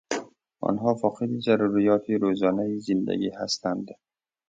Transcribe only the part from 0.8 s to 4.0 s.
فاقد ضروریات روزانهی زندگی هستند.